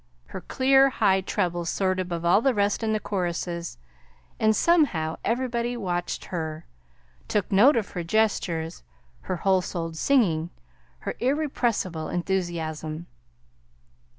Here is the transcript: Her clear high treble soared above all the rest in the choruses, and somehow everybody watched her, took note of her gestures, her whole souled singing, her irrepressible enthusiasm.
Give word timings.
Her 0.29 0.41
clear 0.41 0.89
high 0.89 1.21
treble 1.21 1.63
soared 1.65 1.99
above 1.99 2.25
all 2.25 2.41
the 2.41 2.55
rest 2.55 2.81
in 2.81 2.91
the 2.91 2.99
choruses, 2.99 3.77
and 4.39 4.55
somehow 4.55 5.17
everybody 5.23 5.77
watched 5.77 6.25
her, 6.33 6.65
took 7.27 7.51
note 7.51 7.75
of 7.75 7.91
her 7.91 8.03
gestures, 8.03 8.81
her 9.19 9.35
whole 9.37 9.61
souled 9.61 9.95
singing, 9.95 10.49
her 11.01 11.13
irrepressible 11.19 12.09
enthusiasm. 12.09 13.05